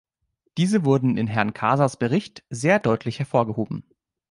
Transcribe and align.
Diese 0.57 0.83
wurden 0.83 1.15
in 1.15 1.27
Herrn 1.27 1.53
Casas 1.53 1.95
Bericht 1.95 2.43
sehr 2.49 2.79
deutlich 2.79 3.19
hervorgehoben. 3.19 3.83